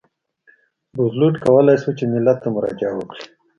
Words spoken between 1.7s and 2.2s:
شوای چې